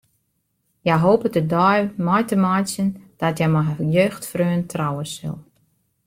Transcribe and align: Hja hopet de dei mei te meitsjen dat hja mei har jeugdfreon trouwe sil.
Hja 0.85 0.95
hopet 1.05 1.33
de 1.37 1.43
dei 1.53 1.79
mei 2.05 2.23
te 2.27 2.37
meitsjen 2.45 2.89
dat 3.21 3.37
hja 3.39 3.47
mei 3.53 3.65
har 3.69 3.81
jeugdfreon 3.97 4.63
trouwe 4.71 5.03
sil. 5.15 5.37